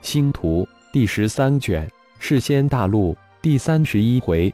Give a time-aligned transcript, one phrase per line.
[0.00, 4.52] 星图第十三卷，世仙大陆第三十一回，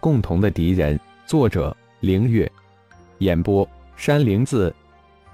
[0.00, 0.98] 共同的敌人。
[1.26, 2.50] 作者：凌月。
[3.18, 3.66] 演播：
[3.96, 4.74] 山灵子。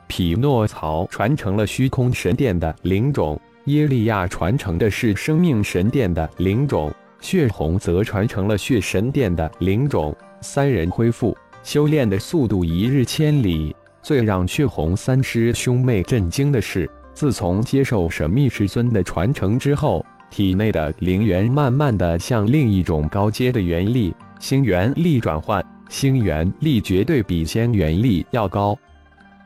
[0.07, 10.15] 匹诺曹传承了虚空神殿的灵种，耶利亚传承的是生命神殿的灵种，血红则传承了血神殿的灵种。
[10.43, 13.75] 三人恢复修炼的速度一日千里。
[14.03, 16.89] 最让血红三师兄妹震惊的是。
[17.13, 25.65] 自从接受神秘师尊的传承之后，体内的灵元慢慢的向另一种高阶的元力——星元力转换。
[25.89, 28.79] 星元力绝对比仙元力要高。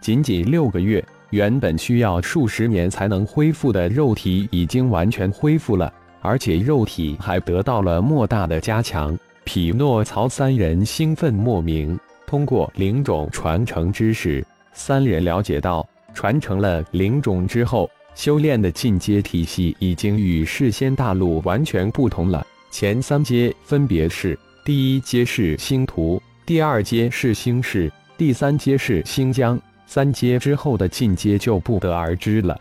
[0.01, 9.19] 仅仅六个月，原本需要数十年才能恢复的肉体已经完全恢复了，而且肉体还得到了莫大的加强。
[9.45, 11.99] 匹诺曹三人兴奋莫名。
[12.27, 15.87] 通过灵种传承知识，三人了解到。
[16.15, 22.47] 传承了灵种之后，修炼的进阶体系已经与世仙大陆完全不同了。
[22.71, 29.61] 前三阶分别是：第一阶是星图，第二阶是星矢，第三阶是星疆。
[29.87, 32.59] 三阶之后的进阶就不得而知了。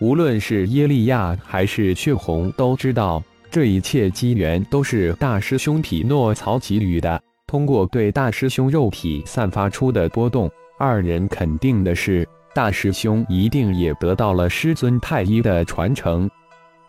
[0.00, 7.20] 无论是耶利亚还是血红，都知道这一切机缘都是大师兄匹诺曹给予的。
[7.46, 12.28] 通过对大师兄肉体散发出的波动，二人肯定的是。
[12.54, 16.30] 大师兄一定也得到了师尊太一的传承，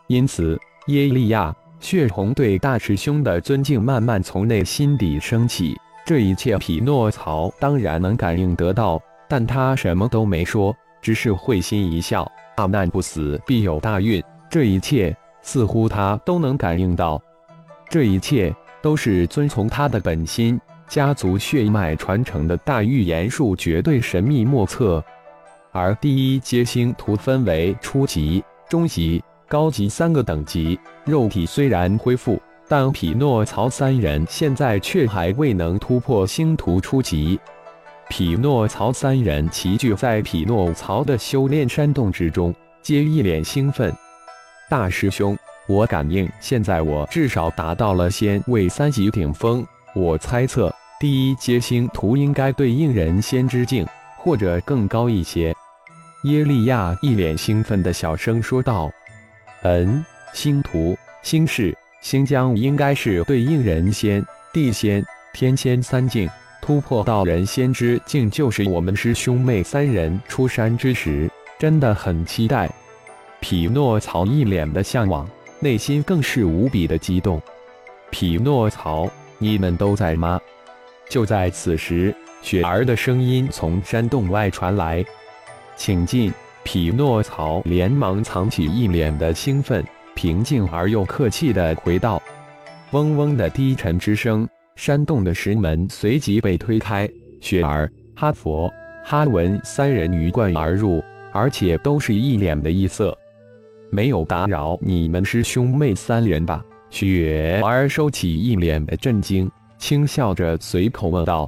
[0.08, 5.73] 因此耶利亚、血红对大师兄的尊敬慢慢从内心底升起。
[6.06, 12.30] 这一切，匹诺曹当然能感应得到，但他什么都没说，只是会心一笑。
[12.58, 14.22] 大难不死，必有大运。
[14.50, 17.22] 这一切似乎他都能感应到，
[17.89, 25.02] 这一切都是遵从他的本心，家族血脉传承的大预言术，绝对神秘莫测。
[25.73, 30.79] 而第一阶星图分为初级、中级、高级三个等级。
[31.03, 37.39] 肉体虽然恢复，但匹诺曹三人现在却还未能突破星图初级。
[38.07, 42.53] 匹诺曹三人齐聚在匹诺曹的修炼山洞之中，
[42.84, 43.91] 皆一脸兴奋。
[44.69, 45.35] 大师兄，
[45.67, 49.66] 我感应现在我至少达到了仙位三级顶峰。
[49.95, 55.51] 我猜测第一阶星图应该对应人仙之境，或者更高一些。
[56.23, 58.89] 耶利亚一脸兴奋的小声说道
[59.63, 60.03] ：“嗯，
[60.34, 66.29] 星图、星矢、星疆应该是对应人仙、地仙、天仙三境，
[66.61, 71.29] 突破到人仙之境，就是我们师兄妹三人出山之时，
[71.59, 72.72] 真的很期待。”
[73.41, 75.29] 匹诺曹一脸的向往，
[75.59, 77.41] 内心更是无比的激动。
[78.11, 80.40] 匹诺曹，你们都在吗？
[81.09, 85.03] 就在此时，雪儿的声音从山洞外传来。
[85.75, 86.31] 请进！
[86.66, 89.84] 匹诺曹连忙藏起一脸的兴奋，
[90.16, 92.23] 平静而又客气地回道
[92.91, 94.47] ：“嗡嗡的低沉之声，
[94.78, 97.06] 山洞的石门随即被推开，
[97.41, 98.72] 雪儿、哈佛、
[99.03, 101.03] 哈文三人鱼贯而入，
[101.34, 103.13] 而且都是一脸的异色。
[103.90, 111.45] 没有打扰你们师兄妹三人吧？”雪儿收起一脸的震惊，轻笑着随口问道：“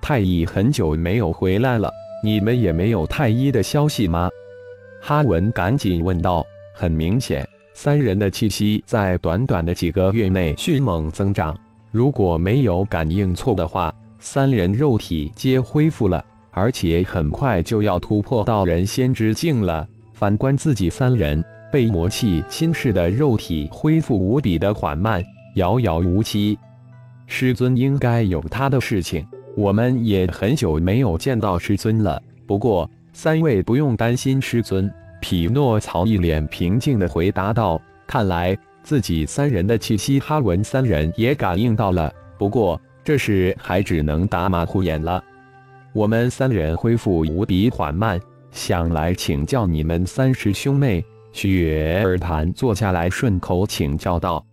[0.00, 1.90] 太乙很久没有回来了。”
[2.22, 4.28] 你们也没有太医的消息吗？
[5.00, 6.44] 哈文赶紧问道。
[6.78, 11.56] 很明显，三人的气息在短短的几个月内迅猛增长。
[11.90, 19.88] 如果没有感应错的话，三人肉体皆恢复了，而且很快就要突破到人仙之境了。
[20.12, 25.24] 反观自己三人，被魔气侵蚀的肉体恢复无比的缓慢，
[25.54, 26.58] 遥遥无期。
[27.26, 29.26] 师尊应该有他的事情。
[29.56, 34.92] 我们也很久没有见到师尊了，不过三位不用担心师尊。
[35.18, 42.12] 匹诺曹一脸平静地回答道：“看来自己三人的气息，哈文三人也感应到了。
[42.38, 45.24] 不过这事还只能打马虎眼了。
[45.94, 51.02] 我们三人恢复无比缓慢，想来请教你们三师兄妹。”
[51.32, 54.44] 雪儿潭坐下来，顺口请教道：“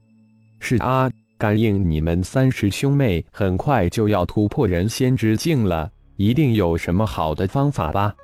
[0.59, 1.11] 是啊。”
[1.43, 8.15] 感应你们三师兄妹很快就要突破人仙之境了，一定有什么好的方法吧？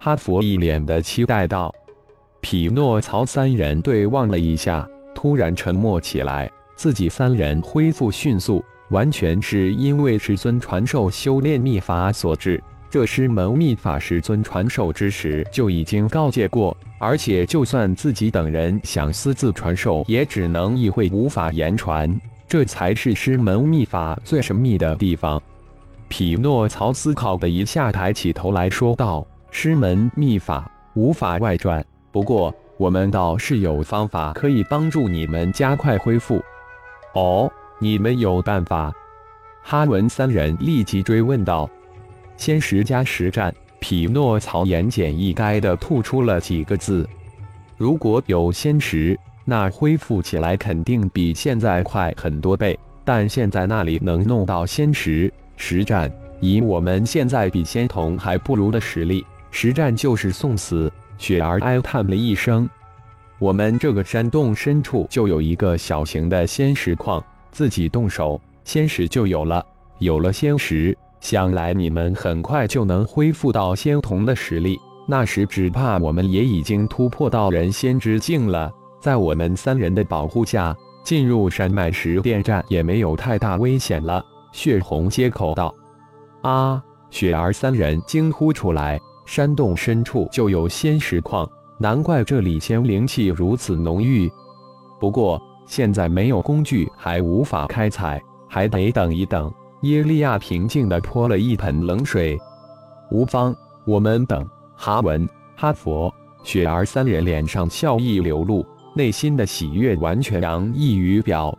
[0.00, 1.72] 哈佛一脸的期待道。
[2.40, 4.84] 匹诺曹三人对望了一下，
[5.14, 6.50] 突然沉默起来。
[6.74, 8.60] 自己三人恢复迅速，
[8.90, 12.60] 完全是因为师尊传授修炼秘法所致。
[12.90, 22.20] 这师门秘法，师尊传授之时就已经告诫过，而且就算自己等人想私自传授，也只能意会，无法言传。
[22.48, 25.40] 这才是师门秘法最神秘的地方。
[26.08, 27.12] 匹诺曹思？
[27.12, 36.42] 考了一下，抬起头来说道：“师门秘法无法外传，不过我们倒是有方法可以帮助你们加快恢复。
[37.12, 38.90] 哦，你们有办法？
[39.62, 41.68] 哈文三人立即追问道。
[42.38, 47.06] 先实加实战，匹诺曹言简意赅地吐出了几个字
[47.76, 49.18] ：“如果有仙石，
[49.50, 52.78] 那恢复起来肯定比现在快很多倍。
[53.02, 55.32] 但现在那里能弄到仙石？
[55.56, 62.68] 实战，以我们现在比仙童还不如的实力，实战就是送死。”雪儿哀叹了一声
[63.40, 69.64] ：“我们这个山洞深处就有一个小型的仙石矿，自己动手，仙石就有了。
[69.98, 74.78] 有了仙石。”想来你们很快就能恢复到仙童的实力，
[75.08, 78.70] 那时只怕我们也已经突破到人仙之境了。
[79.00, 84.24] 在我们三人的保护下，进入山脉石电站也没有太大危险了。
[84.52, 85.74] 血红接口道
[86.42, 91.48] ：“啊！”雪儿三人惊呼出来：“山洞深处就有仙石矿，
[91.78, 94.30] 难怪这里仙灵气如此浓郁。
[95.00, 99.52] 不过现在没有工具，还无法开采，还得等一等。”
[99.82, 102.36] 耶利亚平静地泼了一盆冷水。
[103.12, 103.54] 无妨，
[103.86, 104.44] 我们等。
[104.74, 106.12] 哈文、哈佛、
[106.42, 108.66] 雪儿三人脸上笑意流露，
[108.98, 111.56] 内心的喜悦完全洋溢于表。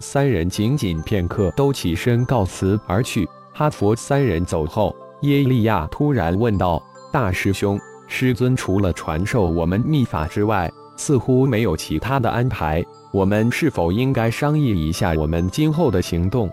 [0.00, 3.28] 三人仅仅片刻，都起身告辞而去。
[3.52, 6.82] 哈佛三人走后，耶利亚突然问道
[7.12, 7.78] ：“大师兄，
[8.08, 12.84] 师尊除了传授我们秘法之外，似乎没有其他的安排。
[13.12, 16.50] 我们是否应该商议一下我们今后的行动？”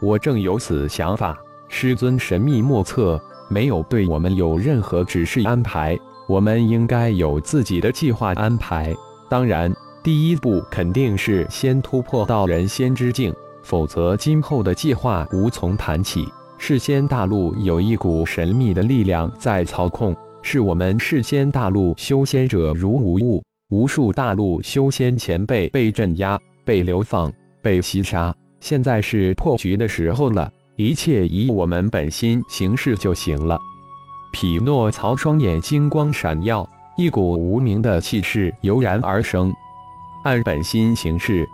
[0.00, 1.36] 我正有此想法，
[1.66, 5.98] 师尊神秘莫测，没有对我们有任何指示安排。
[6.28, 8.94] 我们应该有自己的计划安排。
[9.30, 9.72] 当然，
[10.02, 13.32] 第一步肯定是先突破到人仙之境，
[13.62, 16.26] 否则今后的计划无从谈起。
[16.58, 23.40] 世仙大陆有一股神秘的力量在操控，是我们世仙大陆修仙者如无物，
[23.70, 27.32] 无数大陆修仙前辈被镇压、被流放、
[27.62, 28.34] 被袭杀。
[28.58, 33.56] 现在是破局的时候了，一切以我们本心行事就行了。
[34.32, 36.68] 匹诺曹双眼金光闪耀，
[37.00, 39.50] 一股无名的气势油然而生。
[40.22, 41.48] 按本心行事，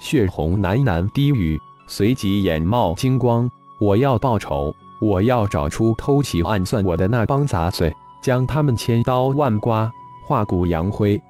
[0.00, 1.56] 血红喃喃低语，
[1.86, 3.48] 随即眼冒金光。
[3.80, 9.88] 我要报仇，我要找出偷袭暗算我的那帮杂碎，将他们千刀万剐，
[10.26, 11.22] 化骨扬灰。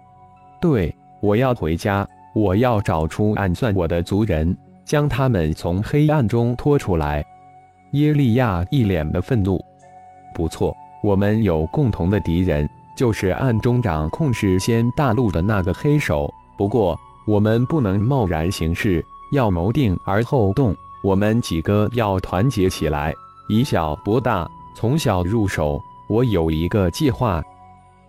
[0.58, 4.56] 对，我要回家，我要找出暗算我的族人。
[4.86, 7.22] 将他们从黑暗中拖出来。
[7.92, 9.62] 耶利亚一脸的愤怒。
[10.34, 12.66] 不错，我们有共同的敌人，
[12.96, 16.32] 就是暗中掌控世仙大陆的那个黑手。
[16.56, 20.74] 不过，我们不能贸然行事，要谋定而后动。
[21.02, 23.12] 我们几个要团结起来，
[23.48, 25.80] 以小博大，从小入手。
[26.08, 27.42] 我有一个计划。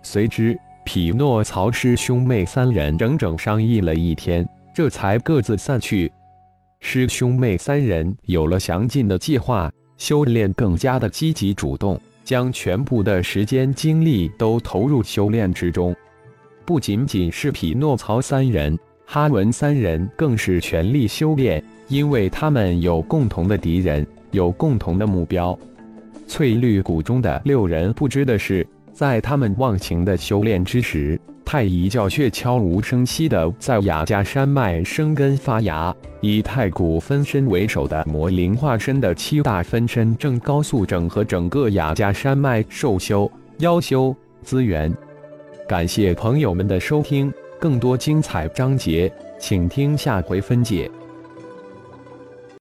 [0.04, 6.12] 随之，匹诺曹师兄妹三人整整商议了一天，这才各自散去。
[6.82, 15.96] 师兄妹三人有了详尽的计划，修炼更加的积极主动，将全部的时间精力都投入修炼之中。
[16.66, 25.58] 不仅仅是匹诺曹三人，哈文三人更是全力修炼，因为他们有共同的敌人，有共同的目标。
[26.26, 31.20] 翠绿谷中的六人不知的是，在他们忘情的修炼之时。
[31.46, 43.30] 太乙教却悄无声息地在雅加山脉生根发芽，以太古分身为首的魔灵化身的七大分身正高速整合整个雅加山脉兽修、
[43.60, 44.92] 妖修资源。
[45.68, 50.90] 感谢朋友们的收听，更多精彩章节，请听下回分解。